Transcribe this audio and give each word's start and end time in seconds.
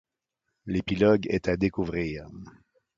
L'épilogue 0.65 1.27
est 1.29 1.47
à 1.47 1.57
découvrir. 1.57 2.25